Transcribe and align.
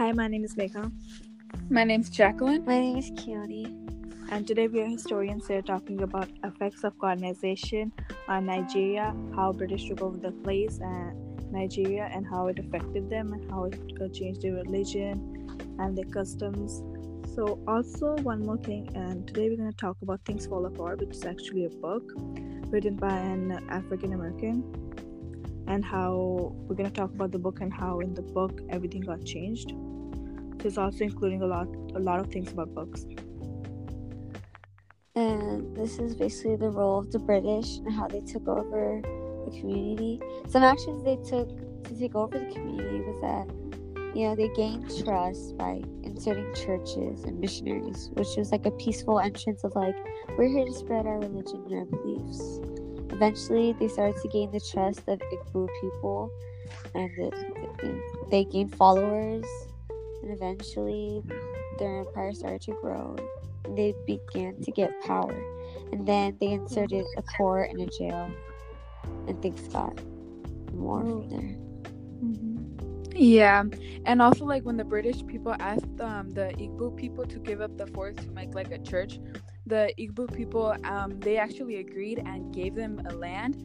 Hi, 0.00 0.12
my 0.12 0.28
name 0.28 0.44
is 0.44 0.54
Megha. 0.54 0.90
My 1.68 1.84
name's 1.84 2.08
Jacqueline. 2.08 2.64
My 2.64 2.80
name 2.80 2.96
is 2.96 3.10
Keone. 3.10 3.66
And 4.30 4.46
today 4.46 4.66
we 4.66 4.80
are 4.80 4.86
historians 4.86 5.46
here 5.46 5.60
talking 5.60 6.00
about 6.00 6.30
effects 6.42 6.84
of 6.84 6.98
colonization 6.98 7.92
on 8.26 8.46
Nigeria, 8.46 9.14
how 9.36 9.52
British 9.52 9.88
took 9.88 10.00
over 10.00 10.16
the 10.16 10.32
place 10.32 10.78
and 10.80 11.52
Nigeria 11.52 12.08
and 12.14 12.26
how 12.26 12.46
it 12.46 12.58
affected 12.58 13.10
them 13.10 13.34
and 13.34 13.50
how 13.50 13.64
it 13.64 13.78
uh, 14.00 14.08
changed 14.08 14.40
their 14.40 14.54
religion 14.54 15.46
and 15.78 15.98
their 15.98 16.06
customs. 16.06 16.82
So 17.34 17.62
also 17.68 18.16
one 18.22 18.46
more 18.46 18.56
thing, 18.56 18.90
and 18.94 19.26
today 19.26 19.50
we're 19.50 19.58
going 19.58 19.70
to 19.70 19.76
talk 19.76 19.98
about 20.00 20.24
Things 20.24 20.46
Fall 20.46 20.64
Apart, 20.64 21.00
which 21.00 21.10
is 21.10 21.26
actually 21.26 21.66
a 21.66 21.68
book 21.68 22.10
written 22.68 22.96
by 22.96 23.18
an 23.18 23.68
African 23.68 24.14
American 24.14 24.64
and 25.66 25.84
how 25.84 26.52
we're 26.66 26.74
going 26.74 26.90
to 26.90 27.00
talk 27.00 27.12
about 27.12 27.32
the 27.32 27.38
book 27.38 27.60
and 27.60 27.70
how 27.70 28.00
in 28.00 28.14
the 28.14 28.22
book 28.22 28.62
everything 28.70 29.02
got 29.02 29.22
changed. 29.26 29.74
So 30.60 30.68
it's 30.68 30.78
also 30.78 31.04
including 31.04 31.42
a 31.42 31.46
lot 31.46 31.68
a 31.94 31.98
lot 31.98 32.20
of 32.20 32.30
things 32.30 32.52
about 32.52 32.74
books. 32.74 33.06
And 35.14 35.74
this 35.76 35.98
is 35.98 36.14
basically 36.14 36.56
the 36.56 36.70
role 36.70 36.98
of 36.98 37.10
the 37.10 37.18
British 37.18 37.78
and 37.78 37.92
how 37.92 38.08
they 38.08 38.20
took 38.20 38.46
over 38.46 39.00
the 39.46 39.58
community. 39.58 40.20
Some 40.48 40.62
actions 40.62 41.02
they 41.02 41.16
took 41.16 41.48
to 41.84 41.98
take 41.98 42.14
over 42.14 42.38
the 42.38 42.46
community 42.52 43.00
was 43.00 43.20
that, 43.22 44.14
you 44.14 44.28
know, 44.28 44.36
they 44.36 44.48
gained 44.54 44.88
trust 45.04 45.56
by 45.56 45.82
inserting 46.02 46.54
churches 46.54 47.24
and 47.24 47.40
missionaries, 47.40 48.10
which 48.12 48.28
was 48.36 48.52
like 48.52 48.66
a 48.66 48.70
peaceful 48.72 49.18
entrance 49.18 49.64
of 49.64 49.74
like, 49.74 49.96
we're 50.38 50.48
here 50.48 50.64
to 50.66 50.72
spread 50.72 51.06
our 51.06 51.18
religion 51.18 51.64
and 51.66 51.74
our 51.74 51.84
beliefs. 51.86 52.60
Eventually, 53.12 53.74
they 53.80 53.88
started 53.88 54.20
to 54.22 54.28
gain 54.28 54.50
the 54.52 54.60
trust 54.60 55.00
of 55.08 55.18
Igbo 55.18 55.68
people, 55.80 56.30
and 56.94 57.10
they 58.30 58.44
gained 58.44 58.74
followers. 58.74 59.44
And 60.22 60.32
eventually, 60.32 61.22
their 61.78 62.00
empire 62.00 62.32
started 62.32 62.60
to 62.62 62.72
grow. 62.80 63.16
They 63.76 63.94
began 64.06 64.60
to 64.62 64.70
get 64.70 64.90
power, 65.02 65.34
and 65.92 66.06
then 66.06 66.36
they 66.40 66.48
inserted 66.48 67.04
a 67.16 67.22
court 67.22 67.70
and 67.70 67.80
a 67.80 67.86
jail, 67.86 68.30
and 69.28 69.40
things 69.40 69.66
got 69.68 69.98
more 70.74 71.00
from 71.02 71.28
there. 71.28 71.56
Mm-hmm. 72.22 72.60
Yeah, 73.14 73.64
and 74.06 74.22
also 74.22 74.44
like 74.44 74.64
when 74.64 74.76
the 74.76 74.84
British 74.84 75.26
people 75.26 75.54
asked 75.58 76.00
um, 76.00 76.30
the 76.30 76.52
Igbo 76.58 76.96
people 76.96 77.26
to 77.26 77.38
give 77.38 77.60
up 77.60 77.76
the 77.76 77.86
forest 77.88 78.20
to 78.20 78.30
make 78.30 78.54
like 78.54 78.70
a 78.72 78.78
church, 78.78 79.18
the 79.66 79.92
Igbo 79.98 80.32
people, 80.34 80.74
um, 80.84 81.18
they 81.20 81.36
actually 81.36 81.76
agreed 81.76 82.18
and 82.18 82.52
gave 82.54 82.74
them 82.74 83.00
a 83.08 83.14
land, 83.14 83.56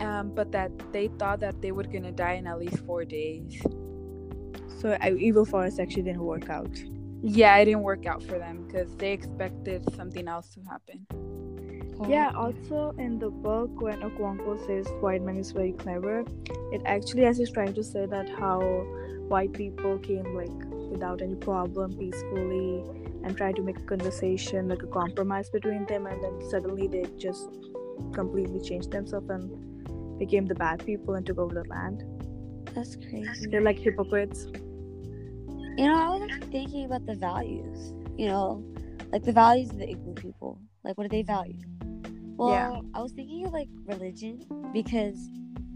um, 0.00 0.34
but 0.34 0.52
that 0.52 0.70
they 0.92 1.08
thought 1.18 1.40
that 1.40 1.60
they 1.60 1.72
were 1.72 1.84
gonna 1.84 2.12
die 2.12 2.34
in 2.34 2.46
at 2.46 2.58
least 2.58 2.78
four 2.86 3.04
days. 3.04 3.62
So 4.82 4.98
Evil 5.16 5.44
Forest 5.44 5.78
actually 5.78 6.02
didn't 6.02 6.24
work 6.24 6.50
out. 6.50 6.76
Yeah, 7.22 7.56
it 7.58 7.66
didn't 7.66 7.82
work 7.82 8.04
out 8.04 8.20
for 8.20 8.36
them 8.36 8.66
because 8.66 8.96
they 8.96 9.12
expected 9.12 9.84
something 9.94 10.26
else 10.26 10.48
to 10.54 10.60
happen. 10.68 11.06
Yeah, 12.08 12.32
oh. 12.34 12.46
also 12.46 12.92
in 12.98 13.20
the 13.20 13.30
book, 13.30 13.80
when 13.80 14.00
Okonkwo 14.00 14.66
says 14.66 14.88
white 15.00 15.22
man 15.22 15.36
is 15.36 15.52
very 15.52 15.70
clever, 15.70 16.24
it 16.72 16.82
actually 16.84 17.26
as 17.26 17.38
he's 17.38 17.52
trying 17.52 17.74
to 17.74 17.84
say 17.84 18.06
that 18.06 18.28
how 18.28 18.60
white 19.28 19.52
people 19.52 19.98
came 20.00 20.34
like 20.34 20.50
without 20.90 21.22
any 21.22 21.36
problem 21.36 21.96
peacefully 21.96 22.82
and 23.22 23.36
try 23.36 23.52
to 23.52 23.62
make 23.62 23.78
a 23.78 23.82
conversation 23.82 24.68
like 24.68 24.82
a 24.82 24.86
compromise 24.88 25.48
between 25.48 25.86
them 25.86 26.06
and 26.06 26.22
then 26.24 26.50
suddenly 26.50 26.88
they 26.88 27.06
just 27.16 27.48
completely 28.12 28.60
changed 28.60 28.90
themselves 28.90 29.30
and 29.30 30.18
became 30.18 30.44
the 30.44 30.54
bad 30.54 30.84
people 30.84 31.14
and 31.14 31.24
took 31.24 31.38
over 31.38 31.54
the 31.54 31.68
land 31.68 32.02
that's 32.74 32.96
crazy 32.96 33.46
they're 33.48 33.62
like 33.62 33.78
hypocrites 33.78 34.48
you 35.76 35.86
know 35.86 35.96
i 35.96 36.08
was 36.08 36.30
thinking 36.50 36.84
about 36.84 37.04
the 37.06 37.14
values 37.14 37.92
you 38.16 38.26
know 38.26 38.64
like 39.10 39.22
the 39.22 39.32
values 39.32 39.70
of 39.70 39.78
the 39.78 39.86
igbo 39.86 40.14
people 40.16 40.58
like 40.84 40.96
what 40.98 41.04
do 41.04 41.08
they 41.08 41.22
value 41.22 41.58
well 42.36 42.50
yeah. 42.50 42.80
i 42.94 43.02
was 43.02 43.12
thinking 43.12 43.46
of 43.46 43.52
like 43.52 43.68
religion 43.86 44.44
because 44.72 45.30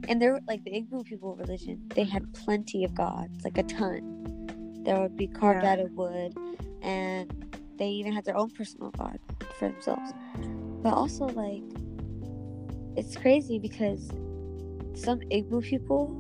and 0.09 0.21
they're 0.21 0.41
like 0.47 0.63
the 0.65 0.71
igbo 0.71 1.05
people 1.05 1.35
religion 1.37 1.81
they 1.95 2.05
had 2.05 2.23
mm-hmm. 2.23 2.45
plenty 2.45 2.85
of 2.85 2.95
gods 2.95 3.45
like 3.45 3.59
a 3.59 3.63
ton 3.63 4.83
there 4.85 5.01
would 5.01 5.17
be 5.17 5.27
carved 5.27 5.65
yeah. 5.65 5.73
out 5.73 5.79
of 5.79 5.91
wood 5.93 6.33
and 6.83 7.47
they 7.79 7.89
even 7.89 8.13
had 8.13 8.25
their 8.25 8.37
own 8.37 8.51
personal 8.51 8.91
god 8.93 9.19
for 9.59 9.69
themselves. 9.69 10.13
But 10.83 10.95
also, 10.95 11.27
like, 11.27 11.63
it's 12.97 13.17
crazy 13.17 13.59
because 13.59 14.09
some 14.95 15.21
Igbo 15.31 15.63
people 15.63 16.15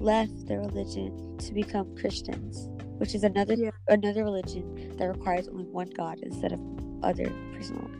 left 0.00 0.46
their 0.46 0.60
religion 0.60 1.36
to 1.38 1.52
become 1.52 1.96
Christians, 1.96 2.68
which 2.98 3.14
is 3.14 3.24
another 3.24 3.54
yeah. 3.54 3.70
another 3.88 4.24
religion 4.24 4.96
that 4.96 5.06
requires 5.06 5.48
only 5.48 5.64
one 5.64 5.90
god 5.90 6.18
instead 6.22 6.52
of 6.52 6.60
other 7.02 7.30
personal 7.52 7.90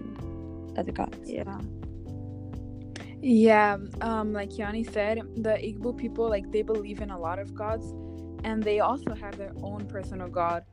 other 0.77 0.93
gods. 0.93 1.19
Yeah. 1.31 1.59
Yeah, 3.22 3.77
um, 4.00 4.33
like 4.33 4.56
Yanni 4.56 4.83
said, 4.83 5.19
the 5.37 5.50
Igbo 5.50 5.94
people 5.97 6.28
like 6.28 6.50
they 6.50 6.62
believe 6.62 7.03
in 7.03 7.10
a 7.10 7.19
lot 7.19 7.39
of 7.39 7.55
gods, 7.55 7.93
and 8.44 8.62
they 8.62 8.81
also 8.81 9.15
have 9.15 9.37
their 9.37 9.53
own 9.62 9.87
personal 9.87 10.28
god. 10.28 10.65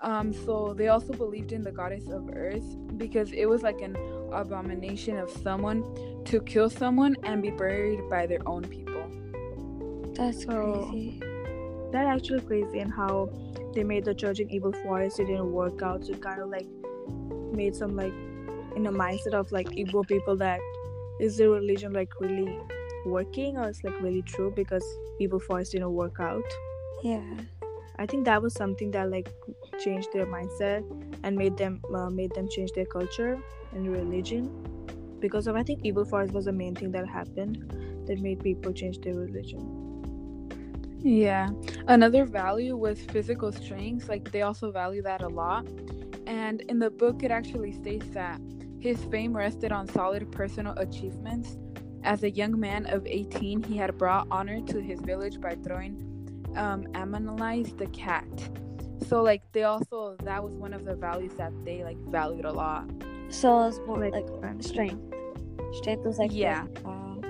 Um, 0.00 0.32
so 0.32 0.74
they 0.76 0.88
also 0.88 1.14
believed 1.14 1.52
in 1.52 1.62
the 1.62 1.72
goddess 1.72 2.08
of 2.10 2.28
earth 2.34 2.76
because 2.98 3.32
it 3.32 3.46
was 3.46 3.62
like 3.62 3.80
an 3.80 3.96
abomination 4.30 5.16
of 5.16 5.30
someone 5.30 5.82
to 6.26 6.40
kill 6.42 6.68
someone 6.68 7.16
and 7.22 7.40
be 7.40 7.50
buried 7.50 8.00
by 8.10 8.26
their 8.26 8.46
own 8.46 8.64
people. 8.64 8.85
That's 10.16 10.44
so, 10.44 10.88
crazy. 10.90 11.20
That 11.92 12.06
actually 12.06 12.40
crazy 12.40 12.80
and 12.80 12.92
how 12.92 13.30
they 13.74 13.84
made 13.84 14.04
the 14.04 14.14
church 14.14 14.40
in 14.40 14.50
Evil 14.50 14.72
Forest. 14.72 15.20
It 15.20 15.26
didn't 15.26 15.52
work 15.52 15.82
out. 15.82 16.04
So 16.04 16.12
it 16.12 16.22
kind 16.22 16.40
of 16.40 16.48
like 16.48 16.66
made 17.52 17.76
some 17.76 17.96
like 17.96 18.12
in 18.76 18.86
a 18.86 18.92
mindset 18.92 19.34
of 19.34 19.50
like 19.52 19.68
Igbo 19.68 20.06
people 20.06 20.36
that 20.36 20.60
is 21.20 21.36
the 21.38 21.48
religion 21.48 21.92
like 21.92 22.10
really 22.20 22.58
working 23.06 23.56
or 23.56 23.68
it's 23.68 23.82
like 23.84 23.98
really 24.00 24.22
true 24.22 24.52
because 24.54 24.84
Evil 25.18 25.40
Forest 25.40 25.72
didn't 25.72 25.92
work 25.92 26.18
out. 26.20 26.44
Yeah. 27.02 27.22
I 27.98 28.06
think 28.06 28.24
that 28.26 28.42
was 28.42 28.52
something 28.52 28.90
that 28.90 29.10
like 29.10 29.30
changed 29.82 30.12
their 30.12 30.26
mindset 30.26 30.84
and 31.22 31.36
made 31.36 31.56
them 31.56 31.80
uh, 31.94 32.10
made 32.10 32.34
them 32.34 32.48
change 32.48 32.72
their 32.72 32.84
culture 32.84 33.38
and 33.72 33.88
religion 33.88 34.50
because 35.20 35.46
of 35.46 35.56
I 35.56 35.62
think 35.62 35.80
evil 35.82 36.04
forest 36.04 36.34
was 36.34 36.44
the 36.44 36.52
main 36.52 36.74
thing 36.74 36.92
that 36.92 37.06
happened 37.06 38.04
that 38.06 38.18
made 38.20 38.40
people 38.40 38.72
change 38.72 39.00
their 39.00 39.14
religion. 39.14 39.85
Yeah. 40.98 41.50
Another 41.86 42.24
value 42.24 42.76
was 42.76 43.00
physical 43.00 43.52
strength. 43.52 44.08
Like 44.08 44.30
they 44.32 44.42
also 44.42 44.70
value 44.70 45.02
that 45.02 45.22
a 45.22 45.28
lot. 45.28 45.66
And 46.26 46.62
in 46.62 46.78
the 46.78 46.90
book 46.90 47.22
it 47.22 47.30
actually 47.30 47.72
states 47.72 48.06
that 48.08 48.40
his 48.80 49.02
fame 49.04 49.36
rested 49.36 49.72
on 49.72 49.88
solid 49.88 50.30
personal 50.32 50.72
achievements. 50.78 51.56
As 52.02 52.22
a 52.22 52.30
young 52.30 52.58
man 52.58 52.86
of 52.86 53.04
18, 53.06 53.62
he 53.64 53.76
had 53.76 53.96
brought 53.98 54.28
honor 54.30 54.60
to 54.66 54.80
his 54.80 55.00
village 55.00 55.40
by 55.40 55.56
throwing 55.56 55.96
um, 56.56 56.84
Amalinze 56.92 57.76
the 57.76 57.86
cat. 57.88 58.26
So 59.08 59.22
like 59.22 59.42
they 59.52 59.64
also 59.64 60.16
that 60.24 60.42
was 60.42 60.54
one 60.54 60.72
of 60.72 60.84
the 60.84 60.94
values 60.94 61.32
that 61.36 61.52
they 61.64 61.84
like 61.84 61.98
valued 62.08 62.44
a 62.44 62.52
lot. 62.52 62.90
So 63.28 63.48
it 63.48 63.66
was 63.66 63.80
more 63.86 63.98
like, 63.98 64.12
like 64.12 64.62
strength. 64.62 65.02
Strength 65.74 66.04
was 66.04 66.18
like 66.18 66.32
yeah. 66.32 66.64
Wow. 66.84 67.20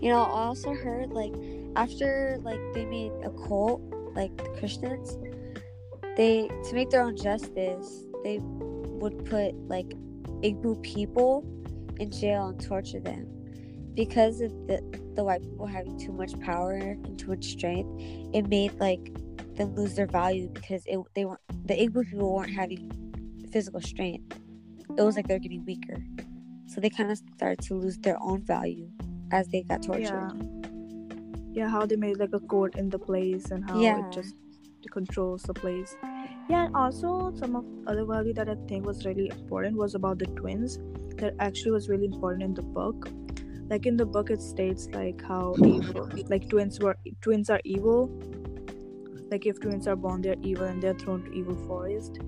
You 0.00 0.10
know, 0.10 0.22
I 0.22 0.28
also 0.28 0.74
heard 0.74 1.10
like 1.10 1.32
after 1.76 2.38
like 2.42 2.60
they 2.72 2.84
made 2.86 3.12
a 3.22 3.30
cult, 3.30 3.82
like 4.14 4.36
the 4.36 4.48
Christians, 4.58 5.18
they 6.16 6.48
to 6.48 6.74
make 6.74 6.90
their 6.90 7.02
own 7.02 7.16
justice, 7.16 8.04
they 8.24 8.38
would 8.40 9.24
put 9.26 9.54
like 9.68 9.88
Igbo 10.42 10.82
people 10.82 11.44
in 11.98 12.10
jail 12.10 12.48
and 12.48 12.60
torture 12.60 13.00
them 13.00 13.26
because 13.94 14.40
of 14.40 14.50
the 14.66 14.80
the 15.14 15.24
white 15.24 15.42
people 15.42 15.66
having 15.66 15.98
too 15.98 16.12
much 16.12 16.38
power 16.40 16.74
and 16.74 17.18
too 17.18 17.28
much 17.28 17.44
strength. 17.44 17.88
It 18.34 18.48
made 18.48 18.78
like 18.80 19.12
them 19.54 19.74
lose 19.74 19.94
their 19.94 20.06
value 20.06 20.48
because 20.48 20.82
it, 20.86 20.98
they 21.14 21.24
weren't 21.24 21.40
the 21.66 21.74
Igbo 21.74 22.04
people 22.08 22.34
weren't 22.34 22.52
having 22.52 22.90
physical 23.52 23.80
strength. 23.80 24.38
It 24.96 25.02
was 25.02 25.16
like 25.16 25.28
they're 25.28 25.38
getting 25.38 25.64
weaker, 25.66 26.02
so 26.66 26.80
they 26.80 26.88
kind 26.90 27.10
of 27.10 27.18
started 27.36 27.60
to 27.66 27.74
lose 27.74 27.98
their 27.98 28.16
own 28.22 28.42
value 28.42 28.88
as 29.30 29.48
they 29.48 29.62
got 29.62 29.82
tortured. 29.82 30.04
Yeah, 30.04 30.55
yeah 31.56 31.68
how 31.68 31.84
they 31.86 31.96
made 31.96 32.18
like 32.18 32.34
a 32.34 32.40
court 32.40 32.76
in 32.76 32.90
the 32.90 32.98
place 32.98 33.50
and 33.50 33.68
how 33.68 33.80
yeah. 33.80 33.98
it 33.98 34.12
just 34.12 34.34
controls 34.92 35.42
the 35.42 35.54
place. 35.54 35.96
Yeah, 36.48 36.66
and 36.66 36.76
also 36.76 37.32
some 37.34 37.56
of 37.56 37.64
other 37.88 38.04
value 38.04 38.32
that 38.34 38.48
I 38.48 38.54
think 38.68 38.86
was 38.86 39.04
really 39.04 39.28
important 39.30 39.76
was 39.76 39.96
about 39.96 40.20
the 40.20 40.26
twins. 40.26 40.78
That 41.16 41.34
actually 41.40 41.72
was 41.72 41.88
really 41.88 42.04
important 42.04 42.44
in 42.44 42.54
the 42.54 42.62
book. 42.62 43.08
Like 43.68 43.86
in 43.86 43.96
the 43.96 44.06
book, 44.06 44.30
it 44.30 44.40
states 44.40 44.86
like 44.92 45.20
how 45.26 45.56
evil, 45.58 46.08
like 46.28 46.48
twins 46.48 46.78
were 46.78 46.96
twins 47.20 47.50
are 47.50 47.60
evil, 47.64 48.12
like 49.30 49.46
if 49.46 49.58
twins 49.60 49.88
are 49.88 49.96
born 49.96 50.22
they're 50.22 50.36
evil 50.42 50.66
and 50.66 50.82
they're 50.82 50.94
thrown 50.94 51.24
to 51.24 51.32
evil 51.32 51.56
forest 51.66 52.18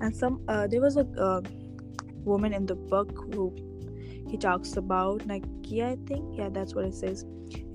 and 0.00 0.16
some 0.16 0.42
uh, 0.48 0.66
there 0.66 0.80
was 0.80 0.96
a 0.96 1.06
uh, 1.18 1.40
woman 2.24 2.52
in 2.52 2.66
the 2.66 2.74
book 2.74 3.10
who 3.34 3.54
he 4.30 4.36
talks 4.36 4.76
about 4.76 5.20
Nneka, 5.20 5.82
I 5.92 5.96
think. 6.06 6.38
Yeah, 6.38 6.48
that's 6.50 6.74
what 6.74 6.84
it 6.84 6.94
says. 6.94 7.24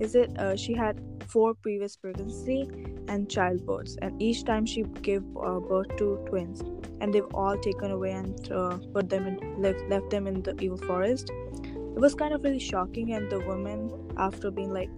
Is 0.00 0.14
it 0.14 0.38
uh, 0.38 0.56
she 0.56 0.74
had 0.74 1.00
four 1.26 1.54
previous 1.54 1.96
pregnancy 1.96 2.68
and 3.08 3.28
childbirths. 3.28 3.96
And 4.02 4.20
each 4.20 4.44
time 4.44 4.66
she 4.66 4.82
gave 5.02 5.22
uh, 5.36 5.60
birth 5.60 5.96
to 5.98 6.24
twins, 6.28 6.62
and 7.00 7.12
they've 7.12 7.34
all 7.34 7.58
taken 7.58 7.90
away 7.90 8.12
and 8.12 8.52
uh, 8.52 8.78
put 8.92 9.08
them 9.08 9.26
in 9.26 9.62
left, 9.62 9.80
left 9.88 10.10
them 10.10 10.26
in 10.26 10.42
the 10.42 10.56
evil 10.60 10.78
forest. 10.78 11.30
It 11.64 12.00
was 12.00 12.14
kind 12.14 12.34
of 12.34 12.44
really 12.44 12.58
shocking, 12.58 13.12
and 13.12 13.30
the 13.30 13.40
woman, 13.40 13.90
after 14.16 14.50
being 14.50 14.72
like 14.72 14.90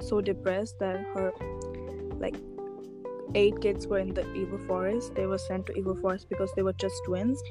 so 0.00 0.20
depressed 0.20 0.78
that 0.80 1.00
her 1.14 1.32
like 2.18 2.36
eight 3.34 3.60
kids 3.60 3.86
were 3.86 3.98
in 3.98 4.14
the 4.14 4.30
evil 4.34 4.58
forest, 4.66 5.14
they 5.14 5.26
were 5.26 5.38
sent 5.38 5.66
to 5.66 5.72
evil 5.74 5.96
forest 5.96 6.28
because 6.28 6.52
they 6.54 6.62
were 6.62 6.72
just 6.74 6.94
twins. 7.06 7.42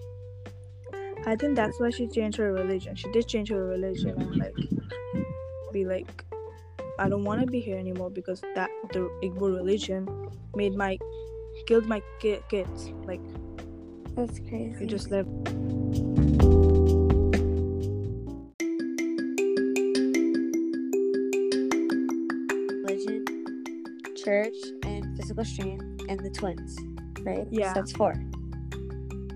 I 1.26 1.36
think 1.36 1.56
that's 1.56 1.80
why 1.80 1.90
she 1.90 2.08
changed 2.08 2.38
her 2.38 2.52
religion. 2.52 2.96
She 2.96 3.12
did 3.12 3.28
change 3.28 3.50
her 3.50 3.64
religion 3.64 4.20
and 4.20 4.36
like 4.38 4.56
be 5.72 5.86
like, 5.86 6.26
I 7.00 7.10
don't 7.10 7.24
want 7.24 7.42
to 7.42 7.48
be 7.48 7.60
here 7.60 7.78
anymore 7.78 8.10
because 8.10 8.42
that 8.56 8.70
the 8.92 9.10
Igbo 9.24 9.56
religion 9.56 10.08
made 10.56 10.76
my 10.76 10.98
killed 11.68 11.86
my 11.86 12.02
ki- 12.20 12.42
kids. 12.50 12.92
Like 13.06 13.22
That's 14.16 14.40
crazy. 14.40 14.76
you 14.82 14.88
just 14.88 15.12
live. 15.12 15.28
religion, 22.84 23.26
church, 24.24 24.56
and 24.84 25.18
physical 25.18 25.46
strength, 25.46 25.84
and 26.10 26.20
the 26.20 26.30
twins, 26.30 26.78
right? 27.22 27.48
Yeah. 27.52 27.74
So 27.74 27.80
that's 27.80 27.92
four. 27.94 28.16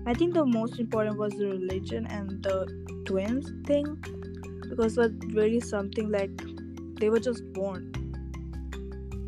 I 0.06 0.14
think 0.14 0.34
the 0.34 0.46
most 0.46 0.78
important 0.78 1.18
was 1.18 1.32
the 1.32 1.46
religion 1.46 2.06
and 2.06 2.42
the 2.42 2.66
twins 3.04 3.52
thing 3.66 3.84
because 4.70 4.96
it 4.96 5.00
was 5.00 5.10
really 5.34 5.60
something 5.60 6.10
like 6.10 6.30
they 7.00 7.10
were 7.10 7.18
just 7.20 7.42
born 7.52 7.92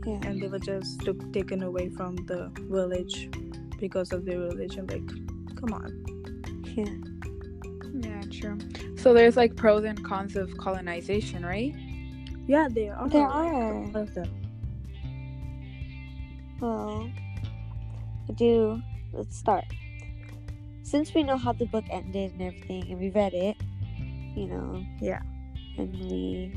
Yeah. 0.07 0.21
and 0.23 0.41
they 0.41 0.47
were 0.47 0.61
just 0.61 1.01
took, 1.01 1.33
taken 1.33 1.63
away 1.65 1.89
from 1.91 2.17
the 2.27 2.51
village 2.71 3.29
because 3.81 4.13
of 4.13 4.25
their 4.25 4.39
religion. 4.39 4.87
Like, 4.87 5.07
come 5.57 5.73
on. 5.73 6.05
Yeah. 6.77 6.95
Yeah, 8.01 8.23
true. 8.31 8.59
So 8.97 9.13
there's 9.13 9.37
like 9.37 9.57
pros 9.57 9.85
and 9.85 10.03
cons 10.05 10.37
of 10.37 10.57
colonization, 10.59 11.45
right? 11.45 11.75
Yeah, 12.47 12.69
they 12.71 12.89
are. 12.89 13.09
There 13.09 13.27
are. 13.27 13.75
All 13.75 13.97
of 13.97 14.15
them. 14.15 14.31
Well, 16.61 17.11
I 18.29 18.33
do. 18.33 18.81
Let's 19.13 19.37
start. 19.37 19.65
Since 20.88 21.12
we 21.12 21.23
know 21.23 21.37
how 21.37 21.52
the 21.52 21.67
book 21.67 21.85
ended 21.90 22.32
and 22.32 22.43
everything, 22.43 22.90
and 22.90 22.99
we 22.99 23.11
read 23.11 23.35
it, 23.35 23.56
you 24.35 24.46
know. 24.46 24.82
Yeah. 25.02 25.20
And 25.76 25.93
we. 25.93 26.50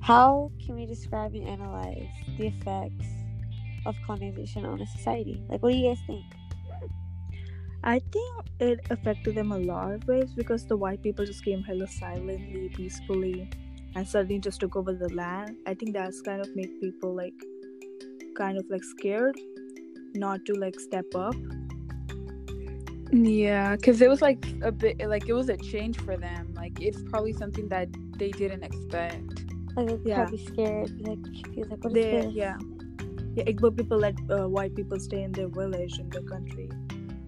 How 0.00 0.52
can 0.64 0.76
we 0.76 0.86
describe 0.86 1.34
and 1.34 1.48
analyze 1.48 2.06
the 2.38 2.46
effects 2.46 3.08
of 3.84 3.96
colonization 4.06 4.64
on 4.64 4.80
a 4.80 4.86
society? 4.86 5.42
Like, 5.48 5.64
what 5.64 5.72
do 5.72 5.78
you 5.78 5.88
guys 5.88 5.98
think? 6.06 6.24
I 7.82 7.98
think 8.12 8.46
it 8.60 8.86
affected 8.90 9.34
them 9.34 9.50
a 9.50 9.58
lot 9.58 9.90
of 9.90 10.06
ways 10.06 10.32
because 10.32 10.64
the 10.64 10.76
white 10.76 11.02
people 11.02 11.26
just 11.26 11.44
came 11.44 11.64
hella 11.64 11.88
silently, 11.88 12.68
peacefully, 12.72 13.50
and 13.96 14.06
suddenly 14.06 14.38
just 14.38 14.60
took 14.60 14.76
over 14.76 14.92
the 14.92 15.12
land. 15.12 15.56
I 15.66 15.74
think 15.74 15.92
that's 15.92 16.20
kind 16.20 16.40
of 16.40 16.54
make 16.54 16.80
people 16.80 17.16
like 17.16 17.34
kind 18.36 18.58
of 18.58 18.64
like 18.70 18.84
scared 18.84 19.36
not 20.14 20.44
to 20.46 20.52
like 20.54 20.78
step 20.78 21.06
up. 21.16 21.34
Yeah, 23.12 23.76
because 23.76 24.00
it 24.02 24.08
was 24.08 24.20
like 24.20 24.44
a 24.62 24.72
bit 24.72 24.98
like 25.06 25.28
it 25.28 25.32
was 25.32 25.48
a 25.48 25.56
change 25.56 25.98
for 26.00 26.16
them. 26.16 26.52
Like 26.54 26.80
it's 26.80 27.02
probably 27.02 27.32
something 27.32 27.68
that 27.68 27.88
they 28.18 28.30
didn't 28.30 28.64
expect. 28.64 29.44
Like, 29.76 29.86
they'd 29.88 30.00
Yeah. 30.04 30.16
probably 30.16 30.38
scared, 30.44 30.90
like 31.06 31.22
confused, 31.22 31.70
like, 31.70 31.84
what 31.84 31.96
is 31.96 32.04
They 32.04 32.10
this? 32.22 32.34
yeah. 32.34 32.56
Yeah, 33.34 33.44
Igbo 33.44 33.76
people 33.76 33.98
let 33.98 34.14
uh, 34.30 34.48
white 34.48 34.74
people 34.74 34.98
stay 34.98 35.22
in 35.22 35.32
their 35.32 35.48
village 35.48 35.98
in 35.98 36.08
their 36.08 36.22
country 36.22 36.70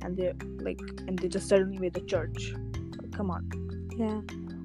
and 0.03 0.17
they're 0.17 0.35
like 0.61 0.81
and 1.07 1.19
they 1.19 1.29
just 1.29 1.49
suddenly 1.49 1.79
made 1.79 1.97
a 1.97 2.01
church. 2.01 2.55
Like, 3.01 3.13
come 3.13 3.31
on. 3.31 3.49
Yeah. 3.97 4.21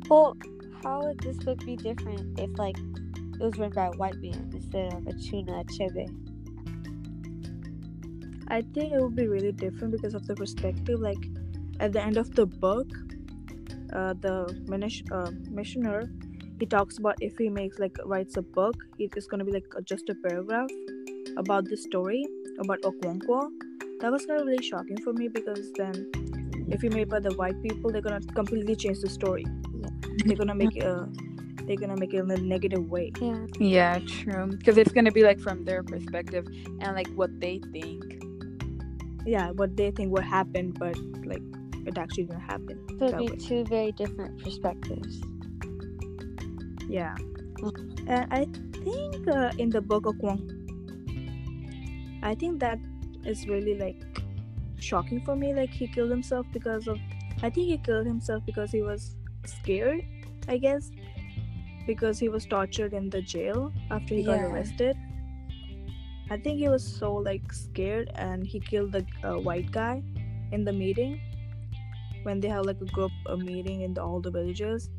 Well, 0.10 0.38
how 0.84 1.02
would 1.06 1.20
this 1.20 1.38
book 1.38 1.64
be 1.66 1.76
different 1.76 2.40
if 2.40 2.58
like 2.58 2.78
it 2.78 3.40
was 3.40 3.58
written 3.58 3.74
by 3.76 3.88
a 3.88 3.92
white 3.92 4.16
man 4.22 4.50
instead 4.54 4.94
of 4.94 5.06
a 5.08 5.12
Chinua 5.14 5.66
Achebe? 5.66 6.08
I 8.54 8.62
think 8.74 8.94
it 8.94 9.02
would 9.02 9.16
be 9.16 9.28
really 9.28 9.52
different 9.52 9.92
because 9.94 10.14
of 10.14 10.28
the 10.28 10.36
perspective. 10.36 11.00
Like 11.00 11.24
at 11.80 11.92
the 11.92 12.02
end 12.02 12.18
of 12.18 12.36
the 12.36 12.46
book, 12.46 12.88
uh, 13.92 14.14
the 14.26 14.36
minis- 14.72 15.12
uh, 15.12 15.32
missioner 15.50 16.04
he 16.60 16.68
talks 16.68 16.98
about 17.00 17.16
if 17.20 17.38
he 17.38 17.50
makes 17.50 17.80
like 17.80 17.98
writes 18.06 18.38
a 18.38 18.42
book, 18.42 18.76
it 19.00 19.18
is 19.18 19.28
gonna 19.28 19.44
be 19.44 19.52
like 19.52 19.66
just 19.86 20.08
a 20.10 20.16
paragraph 20.16 20.70
about 21.36 21.66
the 21.66 21.76
story 21.76 22.26
about 22.60 22.80
Okonkwo. 22.84 23.50
That 24.02 24.12
was 24.12 24.26
kind 24.26 24.40
of 24.40 24.48
really 24.48 24.64
shocking 24.64 25.02
for 25.02 25.14
me 25.14 25.28
because 25.28 25.72
then 25.74 26.12
if 26.70 26.84
you 26.84 26.92
made 26.92 27.10
by 27.10 27.20
the 27.20 27.34
white 27.34 27.62
people, 27.64 27.92
they're 27.92 28.06
gonna 28.08 28.22
completely 28.36 28.76
change 28.76 29.00
the 29.00 29.10
story. 29.10 29.46
They're 30.26 30.38
gonna 30.38 30.56
make 30.56 30.78
it. 30.78 30.84
Uh, 30.84 31.08
they're 31.66 31.78
gonna 31.78 31.98
make 31.98 32.14
it 32.14 32.20
in 32.20 32.30
a 32.30 32.38
negative 32.38 32.90
way. 32.90 33.12
Yeah. 33.20 33.46
Yeah, 33.60 34.00
true. 34.06 34.48
Because 34.48 34.78
it's 34.78 34.92
gonna 34.92 35.12
be 35.12 35.24
like 35.24 35.40
from 35.40 35.66
their 35.66 35.82
perspective 35.82 36.46
and 36.82 36.96
like 36.96 37.08
what 37.16 37.40
they 37.40 37.60
think. 37.72 38.13
Yeah, 39.26 39.52
what 39.52 39.76
they 39.78 39.92
think 39.92 40.12
what 40.12 40.24
happened, 40.24 40.78
but 40.80 40.98
like 41.26 41.42
it 41.86 41.98
actually 41.98 42.26
didn't 42.26 42.42
happen. 42.42 42.86
So 43.00 43.06
it'd 43.06 43.20
way. 43.20 43.28
be 43.28 43.38
two 43.38 43.64
very 43.66 43.92
different 43.92 44.42
perspectives. 44.44 45.22
Yeah. 46.90 47.16
And 48.08 48.28
I 48.32 48.46
think 48.84 49.28
uh, 49.28 49.52
in 49.58 49.70
the 49.70 49.82
book 49.82 50.04
Okonkwo, 50.04 50.60
I 52.22 52.36
think 52.36 52.60
that 52.60 52.80
is 53.26 53.48
really 53.48 53.76
like 53.76 54.02
shocking 54.78 55.22
for 55.24 55.36
me. 55.36 55.54
Like 55.54 55.70
he 55.70 55.88
killed 55.88 56.10
himself 56.10 56.46
because 56.52 56.88
of, 56.88 56.98
I 57.42 57.50
think 57.50 57.68
he 57.68 57.78
killed 57.78 58.06
himself 58.06 58.46
because 58.46 58.72
he 58.72 58.82
was 58.82 59.16
scared, 59.46 60.04
I 60.48 60.58
guess, 60.58 60.92
because 61.88 62.20
he 62.20 62.30
was 62.30 62.46
tortured 62.46 62.94
in 62.94 63.10
the 63.10 63.22
jail 63.22 63.74
after 63.92 64.16
he 64.16 64.24
got 64.24 64.40
arrested. 64.40 64.98
I 66.30 66.38
think 66.38 66.58
he 66.60 66.68
was 66.70 66.84
so 66.84 67.14
like 67.14 67.52
scared 67.54 68.12
and 68.16 68.46
he 68.46 68.60
killed 68.60 68.92
the 68.94 69.06
uh, 69.24 69.38
white 69.40 69.72
guy 69.72 70.02
in 70.52 70.64
the 70.64 70.74
meeting 70.74 71.20
when 72.24 72.40
they 72.40 72.48
have 72.48 72.66
like 72.66 72.80
a 72.82 72.86
group 72.86 73.12
a 73.28 73.36
meeting 73.38 73.82
in 73.82 73.94
the, 73.94 74.02
all 74.02 74.22
the 74.22 74.32
villages 74.32 74.90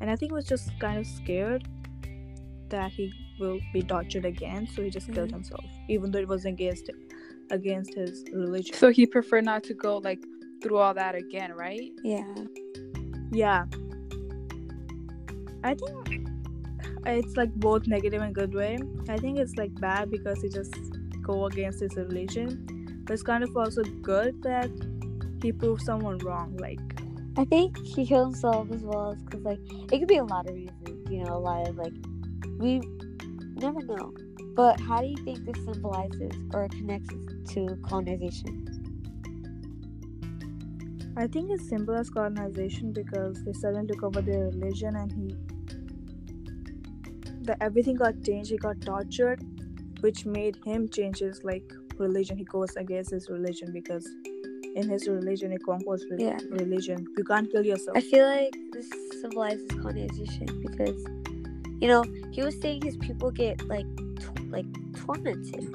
and 0.00 0.10
I 0.10 0.16
think 0.16 0.30
he 0.32 0.34
was 0.34 0.46
just 0.46 0.70
kind 0.78 0.98
of 0.98 1.06
scared 1.06 1.66
that 2.68 2.92
he 2.92 3.12
will 3.40 3.58
be 3.72 3.82
tortured 3.82 4.24
again, 4.24 4.66
so 4.66 4.82
he 4.82 4.90
just 4.90 5.12
killed 5.12 5.30
Mhm. 5.30 5.32
himself, 5.42 5.64
even 5.88 6.10
though 6.10 6.20
it 6.20 6.28
was 6.28 6.44
against 6.44 6.88
against 7.50 7.94
his 7.94 8.24
religion. 8.32 8.74
So 8.76 8.90
he 8.90 9.06
preferred 9.06 9.44
not 9.44 9.64
to 9.64 9.74
go 9.74 9.98
like 9.98 10.22
through 10.62 10.76
all 10.78 10.94
that 10.94 11.14
again, 11.16 11.52
right? 11.52 11.90
Yeah. 12.04 12.34
yeah, 13.32 13.64
I 15.64 15.74
think 15.74 16.28
it's 17.06 17.36
like 17.36 17.52
both 17.54 17.86
negative 17.86 18.22
and 18.22 18.34
good 18.34 18.54
way. 18.54 18.78
I 19.08 19.16
think 19.16 19.38
it's 19.38 19.56
like 19.56 19.74
bad 19.80 20.10
because 20.10 20.42
he 20.42 20.48
just 20.48 20.74
go 21.22 21.46
against 21.46 21.80
his 21.80 21.94
religion, 21.96 23.02
but 23.04 23.14
it's 23.14 23.22
kind 23.22 23.42
of 23.44 23.56
also 23.56 23.82
good 23.82 24.42
that 24.42 24.70
he 25.42 25.52
proved 25.52 25.82
someone 25.82 26.18
wrong. 26.18 26.56
Like 26.56 26.80
I 27.36 27.44
think 27.44 27.78
he 27.78 28.06
killed 28.06 28.32
himself 28.32 28.70
as 28.70 28.82
well 28.82 29.16
because 29.24 29.44
like 29.44 29.60
it 29.92 29.98
could 29.98 30.08
be 30.08 30.16
a 30.16 30.24
lot 30.24 30.48
of 30.48 30.54
reasons, 30.54 31.10
you 31.10 31.24
know, 31.24 31.36
a 31.36 31.38
lot 31.38 31.68
of 31.68 31.76
like 31.76 31.94
we 32.58 32.80
never 33.54 33.80
know. 33.82 34.12
But 34.54 34.80
how 34.80 35.00
do 35.00 35.06
you 35.06 35.16
think 35.24 35.44
this 35.44 35.64
symbolizes 35.64 36.32
or 36.52 36.68
connects 36.68 37.14
to 37.54 37.78
colonization? 37.88 38.66
I 41.16 41.26
think 41.26 41.50
it's 41.50 41.68
simple 41.68 41.94
as 41.94 42.08
colonization 42.08 42.92
because 42.92 43.44
they 43.44 43.52
suddenly 43.52 43.86
took 43.88 44.02
over 44.02 44.22
their 44.22 44.46
religion 44.46 44.96
and 44.96 45.12
he 45.12 45.29
the 47.42 47.56
everything 47.62 47.96
got 47.96 48.22
changed, 48.22 48.50
he 48.50 48.56
got 48.58 48.80
tortured, 48.80 49.42
which 50.00 50.26
made 50.26 50.56
him 50.64 50.88
change 50.88 51.18
his 51.18 51.42
like 51.44 51.72
religion. 51.98 52.36
He 52.36 52.44
goes 52.44 52.76
against 52.76 53.10
his 53.10 53.28
religion 53.30 53.72
because 53.72 54.06
in 54.76 54.88
his 54.88 55.08
religion 55.08 55.52
it 55.52 55.62
conquers 55.64 56.04
re- 56.10 56.24
Yeah. 56.24 56.38
religion. 56.50 57.06
You 57.16 57.24
can't 57.24 57.50
kill 57.50 57.64
yourself. 57.64 57.96
I 57.96 58.00
feel 58.00 58.26
like 58.26 58.54
this 58.72 58.88
symbolizes 59.20 59.66
colonization 59.68 60.46
because, 60.62 61.02
you 61.80 61.88
know, 61.88 62.04
he 62.30 62.42
was 62.42 62.58
saying 62.60 62.82
his 62.82 62.96
people 62.96 63.30
get 63.30 63.66
like 63.68 63.86
t- 64.16 64.48
like 64.48 64.66
tormented. 64.94 65.74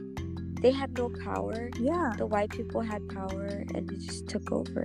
They 0.62 0.72
had 0.72 0.98
no 0.98 1.10
power. 1.24 1.70
yeah. 1.80 2.14
The 2.18 2.26
white 2.26 2.50
people 2.50 2.82
had 2.82 3.08
power, 3.10 3.46
and 3.76 3.88
they 3.90 3.98
just 3.98 4.28
took 4.28 4.52
over. 4.52 4.84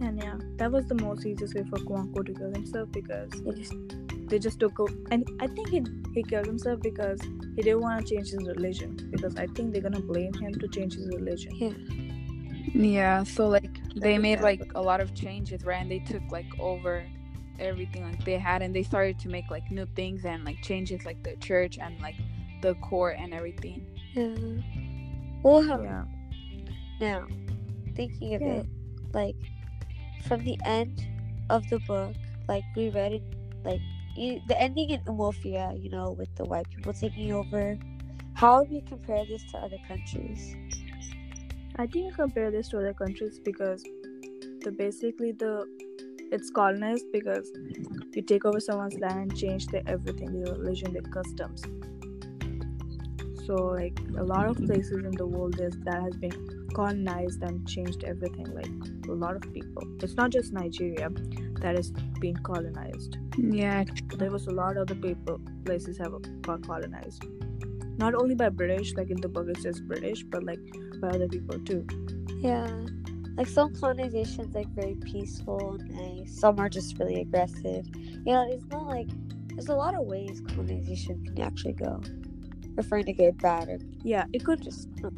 And 0.00 0.18
yeah, 0.18 0.36
that 0.58 0.70
was 0.70 0.86
the 0.86 0.94
most 0.96 1.24
easiest 1.26 1.54
way 1.54 1.64
for 1.64 1.78
Kwanko 1.78 2.26
to 2.26 2.34
kill 2.34 2.52
himself 2.52 2.92
because 2.92 3.30
They 3.30 3.52
just 3.52 3.72
they 4.28 4.38
just 4.38 4.58
took 4.60 4.78
o- 4.80 4.88
and 5.10 5.24
I 5.40 5.46
think 5.46 5.68
he 5.68 5.82
he 6.14 6.22
killed 6.22 6.46
himself 6.46 6.80
because 6.82 7.20
he 7.54 7.62
didn't 7.62 7.80
want 7.80 8.04
to 8.06 8.14
change 8.14 8.30
his 8.30 8.44
religion 8.46 8.96
because 9.10 9.36
I 9.36 9.46
think 9.48 9.72
they're 9.72 9.82
gonna 9.82 10.00
blame 10.00 10.32
him 10.34 10.54
to 10.54 10.68
change 10.68 10.94
his 10.94 11.06
religion. 11.08 11.52
yeah. 11.56 11.72
Yeah, 12.74 13.22
so 13.24 13.48
like 13.48 13.70
they 13.94 14.18
made 14.18 14.36
bad. 14.36 14.44
like 14.44 14.62
a 14.74 14.82
lot 14.82 15.00
of 15.00 15.14
changes, 15.14 15.64
right? 15.64 15.80
And 15.80 15.90
they 15.90 16.00
took 16.00 16.22
like 16.30 16.46
over 16.58 17.06
everything 17.58 18.02
like 18.04 18.22
they 18.24 18.36
had 18.36 18.60
and 18.60 18.74
they 18.76 18.82
started 18.82 19.18
to 19.20 19.28
make 19.30 19.50
like 19.50 19.70
new 19.70 19.86
things 19.96 20.24
and 20.26 20.44
like 20.44 20.60
changes 20.62 21.06
like 21.06 21.22
the 21.22 21.36
church 21.36 21.78
and 21.78 21.98
like 22.02 22.16
the 22.60 22.74
court 22.76 23.16
and 23.18 23.32
everything. 23.32 23.86
Yeah. 24.12 24.34
Well, 25.42 25.62
huh, 25.62 25.78
Yeah. 25.82 26.04
now 27.00 27.26
thinking 27.94 28.34
of 28.34 28.42
Yeah. 28.42 28.48
it, 28.60 28.66
like 29.14 29.36
from 30.26 30.44
the 30.44 30.58
end 30.66 31.06
of 31.48 31.66
the 31.70 31.78
book, 31.80 32.14
like 32.48 32.64
we 32.76 32.90
read 32.90 33.12
it, 33.12 33.22
like 33.64 33.80
the 34.16 34.56
ending 34.58 34.90
in 34.90 35.00
Umuofia, 35.00 35.82
you 35.82 35.90
know, 35.90 36.12
with 36.18 36.34
the 36.36 36.44
white 36.44 36.68
people 36.70 36.92
taking 36.92 37.32
over. 37.32 37.78
How 38.34 38.60
would 38.60 38.70
we 38.70 38.80
compare 38.82 39.24
this 39.26 39.42
to 39.52 39.58
other 39.58 39.78
countries? 39.88 40.56
I 41.76 41.86
think 41.86 42.14
compare 42.14 42.50
this 42.50 42.68
to 42.70 42.78
other 42.78 42.94
countries 42.94 43.38
because 43.38 43.82
the 44.62 44.72
basically 44.72 45.32
the 45.32 45.66
it's 46.32 46.50
colonized 46.50 47.06
because 47.12 47.50
you 48.14 48.22
take 48.22 48.44
over 48.44 48.58
someone's 48.58 48.98
land 48.98 49.30
and 49.30 49.36
change 49.36 49.66
their 49.68 49.82
everything, 49.86 50.32
their 50.42 50.54
religion, 50.54 50.92
their 50.92 51.02
customs. 51.02 51.62
So 53.46 53.54
like 53.54 53.98
a 54.18 54.24
lot 54.24 54.48
of 54.48 54.56
places 54.56 55.04
in 55.04 55.12
the 55.12 55.26
world 55.26 55.60
is 55.60 55.76
that 55.84 56.02
has 56.02 56.16
been 56.16 56.55
colonized 56.76 57.42
and 57.42 57.66
changed 57.66 58.04
everything. 58.04 58.46
Like 58.54 59.08
a 59.08 59.12
lot 59.12 59.34
of 59.34 59.42
people. 59.52 59.82
It's 60.02 60.14
not 60.14 60.30
just 60.30 60.52
Nigeria 60.52 61.08
that 61.62 61.74
has 61.74 61.90
been 62.20 62.36
colonized. 62.48 63.16
Yeah. 63.38 63.84
There 64.18 64.30
was 64.30 64.46
a 64.46 64.50
lot 64.50 64.76
of 64.76 64.82
other 64.82 64.94
people 64.94 65.40
places 65.64 65.96
have 65.98 66.12
got 66.42 66.66
colonized. 66.66 67.24
Not 67.98 68.14
only 68.14 68.34
by 68.34 68.50
British, 68.50 68.92
like 68.94 69.10
in 69.10 69.20
the 69.22 69.28
book 69.28 69.48
it 69.48 69.56
says 69.62 69.80
British, 69.80 70.22
but 70.24 70.44
like 70.44 70.60
by 71.00 71.08
other 71.08 71.28
people 71.28 71.58
too. 71.60 71.86
Yeah. 72.42 72.68
Like 73.38 73.48
some 73.48 73.72
colonizations 73.72 74.54
like 74.54 74.68
very 74.74 74.96
peaceful 74.96 75.78
and 75.80 76.18
nice. 76.18 76.38
Some 76.38 76.58
are 76.58 76.68
just 76.68 76.98
really 76.98 77.22
aggressive. 77.22 77.86
You 77.94 78.32
know, 78.34 78.46
it's 78.50 78.66
not 78.66 78.86
like 78.86 79.08
there's 79.48 79.68
a 79.68 79.74
lot 79.74 79.94
of 79.94 80.04
ways 80.04 80.42
colonization 80.46 81.24
can 81.24 81.40
actually 81.40 81.72
go. 81.72 82.02
Referring 82.76 83.06
to 83.06 83.14
good, 83.14 83.38
bad, 83.38 83.70
or 83.70 83.78
Yeah, 84.04 84.24
it 84.34 84.44
could 84.44 84.60
just 84.62 84.88
uh, 85.02 85.08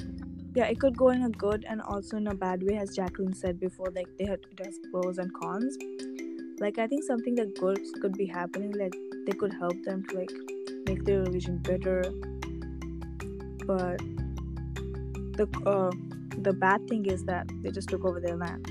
yeah 0.59 0.67
it 0.75 0.81
could 0.81 0.97
go 0.97 1.11
in 1.11 1.23
a 1.23 1.31
good 1.31 1.65
and 1.69 1.81
also 1.81 2.17
in 2.17 2.27
a 2.27 2.35
bad 2.35 2.65
way 2.69 2.77
as 2.85 2.95
jacqueline 2.97 3.35
said 3.41 3.61
before 3.61 3.91
like 3.99 4.09
they 4.19 4.27
had 4.31 4.41
it 4.53 4.65
has 4.67 4.81
pros 4.93 5.19
and 5.25 5.33
cons. 5.41 5.79
Like 6.63 6.81
i 6.85 6.87
think 6.93 7.05
something 7.05 7.37
that 7.41 7.53
good 7.61 7.79
could 8.03 8.17
be 8.23 8.27
happening 8.27 8.73
like 8.81 8.97
they 9.27 9.37
could 9.43 9.55
help 9.61 9.85
them 9.85 10.03
to 10.09 10.17
like 10.19 10.35
make 10.89 11.05
their 11.05 11.21
religion 11.21 11.59
better. 11.71 12.01
But 13.71 14.03
the 15.39 15.47
uh, 15.75 15.93
the 16.49 16.55
bad 16.67 16.89
thing 16.89 17.07
is 17.15 17.25
that 17.31 17.57
they 17.63 17.71
just 17.79 17.89
took 17.95 18.05
over 18.11 18.21
their 18.29 18.37
land. 18.45 18.69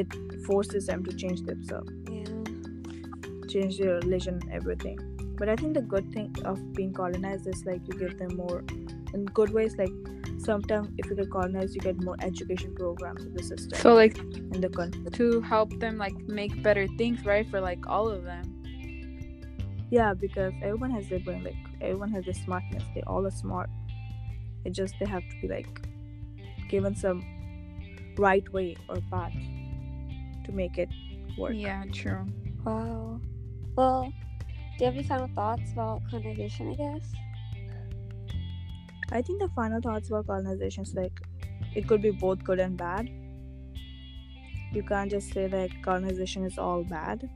It 0.00 0.16
forces 0.46 0.86
them 0.86 1.04
to 1.10 1.16
change 1.24 1.42
themselves. 1.52 1.92
Yeah. 2.16 3.46
change 3.52 3.78
their 3.78 3.94
religion 3.94 4.42
everything. 4.60 4.98
But 5.40 5.48
i 5.54 5.56
think 5.62 5.80
the 5.80 5.86
good 5.94 6.12
thing 6.18 6.34
of 6.52 6.66
being 6.80 6.92
colonized 7.04 7.54
is 7.54 7.64
like 7.70 7.88
you 7.88 7.98
give 8.04 8.20
them 8.20 8.36
more 8.42 8.60
in 9.14 9.24
good 9.40 9.56
ways 9.58 9.76
like 9.80 9.96
sometimes 10.46 10.88
if 10.98 11.04
you 11.10 11.16
get 11.20 11.30
colonized 11.36 11.74
you 11.76 11.80
get 11.88 11.96
more 12.08 12.16
education 12.30 12.74
programs 12.80 13.22
in 13.28 13.32
the 13.38 13.42
system 13.52 13.78
So 13.84 13.94
like 14.02 14.16
in 14.54 14.60
the 14.66 14.68
country 14.78 15.02
to 15.20 15.40
help 15.52 15.70
them 15.84 15.98
like 16.04 16.16
make 16.40 16.52
better 16.62 16.86
things, 17.00 17.24
right? 17.32 17.46
For 17.50 17.60
like 17.70 17.82
all 17.96 18.08
of 18.16 18.22
them. 18.30 18.44
yeah 19.90 20.12
because 20.14 20.52
everyone 20.62 20.92
has 20.98 21.08
their 21.10 21.20
brain 21.26 21.42
like 21.48 21.60
everyone 21.80 22.10
has 22.16 22.24
their 22.28 22.34
smartness 22.46 22.84
they 22.94 23.02
all 23.12 23.24
are 23.30 23.36
smart 23.44 23.70
it 24.64 24.72
just 24.80 24.94
they 25.00 25.06
have 25.16 25.22
to 25.32 25.36
be 25.42 25.48
like 25.56 25.68
given 26.72 26.94
some 27.04 27.18
right 28.18 28.46
way 28.56 28.68
or 28.88 28.96
path 29.12 29.36
to 30.46 30.52
make 30.62 30.76
it 30.84 30.88
work 31.38 31.54
Yeah, 31.66 31.84
true. 31.92 32.24
Wow. 32.64 33.20
Well, 33.76 34.02
do 34.76 34.78
you 34.80 34.86
have 34.86 34.94
any 34.98 35.06
final 35.12 35.28
thoughts 35.38 35.72
about 35.72 36.02
colonization, 36.10 36.64
I 36.72 36.76
guess? 36.82 37.06
I 39.12 39.22
think 39.22 39.40
the 39.40 39.48
final 39.54 39.80
thoughts 39.80 40.08
about 40.08 40.26
colonization 40.26 40.82
is 40.82 40.94
like 40.94 41.20
it 41.74 41.86
could 41.86 42.02
be 42.02 42.10
both 42.10 42.42
good 42.44 42.58
and 42.58 42.76
bad. 42.76 43.08
You 44.72 44.82
can't 44.82 45.10
just 45.10 45.32
say 45.32 45.46
that 45.46 45.70
colonization 45.82 46.44
is 46.44 46.58
all 46.58 46.82
bad, 46.84 47.28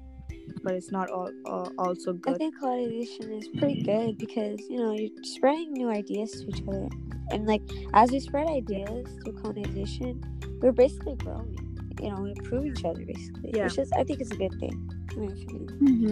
but 0.63 0.75
it's 0.75 0.91
not 0.91 1.09
all 1.11 1.31
uh, 1.47 1.69
also 1.79 2.13
good. 2.13 2.35
I 2.35 2.39
think 2.39 2.59
colonization 2.59 3.33
is 3.33 3.49
pretty 3.49 3.83
good 3.83 4.19
because, 4.19 4.61
you 4.69 4.79
know, 4.79 4.93
you're 4.93 5.11
spreading 5.23 5.73
new 5.73 5.89
ideas 5.89 6.33
to 6.33 6.49
each 6.49 6.63
other. 6.69 6.89
And, 7.31 7.47
like, 7.47 7.63
as 7.95 8.11
we 8.11 8.19
spread 8.19 8.49
ideas 8.49 9.07
through 9.23 9.35
colonization, 9.41 10.21
we're 10.61 10.73
basically 10.73 11.15
growing. 11.17 11.57
You 12.03 12.11
know, 12.11 12.23
we 12.23 12.31
improve 12.33 12.67
each 12.67 12.85
other, 12.85 13.05
basically. 13.05 13.53
Yeah. 13.55 13.65
Which 13.65 13.79
is, 13.79 13.91
I 13.93 14.03
think, 14.05 14.21
it's 14.21 14.33
a 14.33 14.37
good 14.37 14.59
thing. 14.59 14.91
in 15.17 15.27
my 15.27 15.33
opinion. 15.33 16.09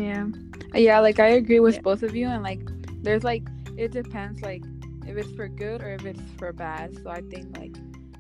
Yeah. 0.73 0.81
Yeah, 0.81 1.01
like 1.01 1.19
I 1.19 1.29
agree 1.29 1.61
with 1.61 1.75
Yeah. 1.77 1.81
both 1.83 2.03
of 2.03 2.15
you 2.15 2.29
and 2.29 2.43
like 2.43 2.61
there's 3.03 3.25
like 3.25 3.43
it 3.77 3.91
depends 3.93 4.43
like 4.43 4.63
if 5.09 5.17
it's 5.17 5.33
for 5.33 5.49
good 5.49 5.83
or 5.83 5.91
if 5.91 6.05
it's 6.05 6.21
for 6.39 6.53
bad. 6.53 6.97
So 7.03 7.11
I 7.11 7.23
think 7.23 7.57
like 7.57 7.75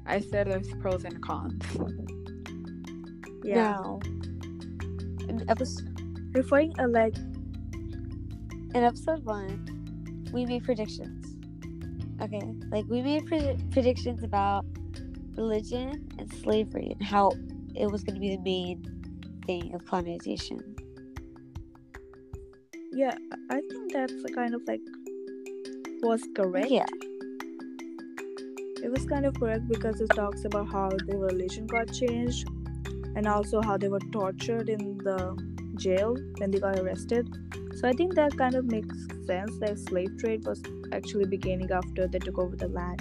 I 0.06 0.20
said 0.20 0.46
there's 0.48 0.68
pros 0.80 1.04
and 1.04 1.22
cons. 1.22 1.62
Yeah, 3.44 3.54
Now, 3.54 4.00
in 5.28 5.44
episode, 5.48 6.00
referring 6.34 6.74
a 6.78 6.88
like 6.88 7.16
in 8.74 8.84
episode 8.84 9.24
one, 9.24 10.26
we 10.32 10.46
made 10.46 10.64
predictions. 10.64 11.36
Okay, 12.20 12.42
like 12.70 12.84
we 12.88 13.02
made 13.02 13.26
pre- 13.26 13.56
predictions 13.70 14.24
about 14.24 14.64
religion 15.36 16.08
and 16.18 16.32
slavery 16.32 16.96
and 16.98 17.06
how 17.06 17.30
it 17.74 17.90
was 17.90 18.02
going 18.02 18.14
to 18.14 18.20
be 18.20 18.34
the 18.34 18.42
main 18.42 18.82
thing 19.46 19.74
of 19.74 19.84
colonization. 19.86 20.74
yeah, 22.92 23.16
I 23.50 23.60
think 23.60 23.92
that's 23.92 24.24
a 24.24 24.34
kind 24.34 24.54
of 24.54 24.62
like 24.66 24.80
was 26.02 26.22
correct. 26.34 26.70
Yeah, 26.70 26.86
It 28.82 28.90
was 28.90 29.04
kind 29.06 29.26
of 29.26 29.34
correct 29.38 29.68
because 29.68 30.00
it 30.00 30.08
talks 30.14 30.44
about 30.44 30.70
how 30.70 30.88
the 30.90 31.16
religion 31.16 31.66
got 31.66 31.92
changed 31.92 32.48
and 33.16 33.26
also 33.26 33.60
how 33.60 33.76
they 33.76 33.88
were 33.88 34.00
tortured 34.12 34.68
in 34.68 34.98
the 34.98 35.36
jail 35.76 36.16
when 36.38 36.50
they 36.50 36.58
got 36.58 36.78
arrested. 36.78 37.28
So 37.76 37.88
I 37.88 37.92
think 37.92 38.14
that 38.14 38.36
kind 38.36 38.54
of 38.54 38.64
makes 38.66 38.96
sense 39.26 39.58
that 39.60 39.78
slave 39.78 40.16
trade 40.18 40.44
was 40.46 40.62
actually 40.92 41.26
beginning 41.26 41.70
after 41.70 42.06
they 42.06 42.18
took 42.18 42.38
over 42.38 42.56
the 42.56 42.68
land, 42.68 43.00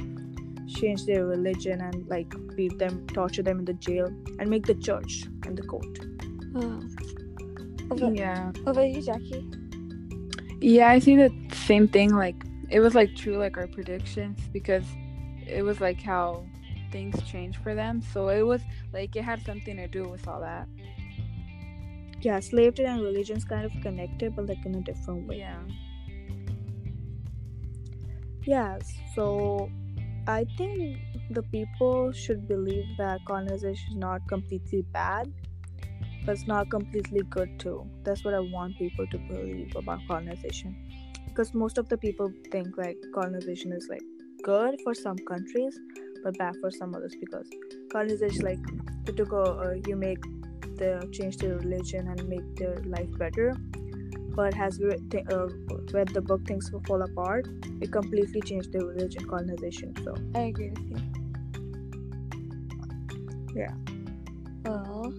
changed 0.67 1.07
their 1.07 1.25
religion 1.25 1.81
and 1.81 2.07
like 2.07 2.33
beat 2.55 2.77
them, 2.77 3.05
torture 3.07 3.43
them 3.43 3.59
in 3.59 3.65
the 3.65 3.73
jail, 3.73 4.07
and 4.39 4.49
make 4.49 4.65
the 4.65 4.75
church 4.75 5.25
and 5.45 5.57
the 5.57 5.63
court. 5.63 5.99
wow. 6.53 6.79
What 7.87 7.99
about, 7.99 8.15
Yeah. 8.15 8.51
Over 8.65 8.85
you, 8.85 9.01
Jackie? 9.01 9.47
Yeah, 10.59 10.89
I 10.89 10.99
see 10.99 11.15
the 11.15 11.31
same 11.53 11.87
thing. 11.87 12.13
Like 12.13 12.35
it 12.69 12.79
was 12.79 12.95
like 12.95 13.15
true, 13.15 13.37
like 13.37 13.57
our 13.57 13.67
predictions, 13.67 14.39
because 14.51 14.85
it 15.45 15.63
was 15.63 15.79
like 15.79 16.01
how 16.01 16.45
things 16.91 17.21
changed 17.23 17.59
for 17.63 17.75
them. 17.75 18.01
So 18.01 18.29
it 18.29 18.41
was 18.41 18.61
like 18.93 19.15
it 19.15 19.23
had 19.23 19.45
something 19.45 19.77
to 19.77 19.87
do 19.87 20.07
with 20.07 20.27
all 20.27 20.41
that. 20.41 20.67
Yeah, 22.21 22.39
slavery 22.39 22.85
and 22.85 23.01
religion's 23.01 23.45
kind 23.45 23.65
of 23.65 23.71
connected, 23.81 24.35
but 24.35 24.47
like 24.47 24.65
in 24.65 24.75
a 24.75 24.81
different 24.81 25.27
way. 25.27 25.39
Yeah. 25.39 25.59
Yeah, 28.43 28.79
so 29.13 29.69
I 30.25 30.45
think 30.57 30.99
the 31.31 31.43
people 31.43 32.13
should 32.13 32.47
believe 32.47 32.85
that 32.97 33.19
colonization 33.25 33.91
is 33.91 33.97
not 33.97 34.25
completely 34.27 34.83
bad, 34.93 35.31
but 36.25 36.31
it's 36.31 36.47
not 36.47 36.69
completely 36.69 37.21
good 37.29 37.59
too. 37.59 37.85
That's 38.03 38.23
what 38.23 38.33
I 38.33 38.39
want 38.39 38.77
people 38.77 39.05
to 39.07 39.17
believe 39.17 39.75
about 39.75 39.99
colonization. 40.07 40.75
Because 41.37 41.53
most 41.53 41.77
of 41.77 41.87
the 41.87 41.97
people 41.99 42.33
think 42.51 42.79
like 42.79 42.97
colonization 43.13 43.71
is 43.71 43.85
like 43.87 44.01
good 44.41 44.81
for 44.83 44.95
some 44.95 45.19
countries, 45.19 45.77
but 46.23 46.35
bad 46.35 46.55
for 46.59 46.71
some 46.71 46.95
others. 46.95 47.13
Because 47.19 47.47
colonization, 47.91 48.43
like 48.43 48.57
you 49.05 49.13
took 49.13 49.31
a, 49.33 49.43
uh, 49.43 49.75
you 49.85 49.95
make 49.95 50.17
the 50.77 51.07
change 51.13 51.37
their 51.37 51.57
religion 51.57 52.07
and 52.07 52.27
make 52.27 52.55
their 52.55 52.77
life 52.85 53.15
better. 53.19 53.53
But 54.35 54.55
has 54.55 54.79
we 54.79 54.95
th- 55.11 55.27
uh, 55.27 55.49
where 55.91 56.05
the 56.05 56.21
book 56.21 56.43
things 56.47 56.71
will 56.71 56.81
fall 56.87 57.03
apart, 57.03 57.47
it 57.81 57.91
completely 57.91 58.41
changed 58.41 58.73
their 58.73 58.85
religion 58.85 59.29
colonization. 59.29 59.93
So 60.03 60.15
I 60.33 60.39
agree 60.45 60.71
with 60.71 60.89
you. 60.89 60.97
Yeah. 63.53 63.73
Well, 64.65 65.13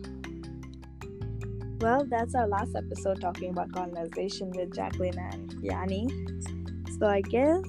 Well, 1.81 2.05
that's 2.11 2.35
our 2.35 2.49
last 2.49 2.75
episode 2.75 3.21
talking 3.21 3.51
about 3.51 3.71
colonization 3.71 4.51
with 4.51 4.75
Jacqueline 4.75 5.17
and 5.17 5.48
Yanni. 5.63 6.09
So 6.99 7.07
I 7.07 7.21
guess 7.21 7.63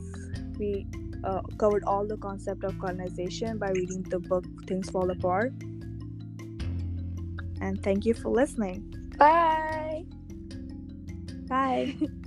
we 0.57 0.85
uh, 1.23 1.41
covered 1.57 1.83
all 1.85 2.05
the 2.05 2.17
concept 2.17 2.63
of 2.63 2.77
colonization 2.79 3.57
by 3.57 3.69
reading 3.69 4.03
the 4.03 4.19
book 4.19 4.45
Things 4.67 4.89
Fall 4.89 5.09
Apart. 5.11 5.53
And 7.61 7.81
thank 7.83 8.05
you 8.05 8.13
for 8.13 8.29
listening. 8.29 8.93
bye. 9.17 10.03
Bye. 11.47 11.95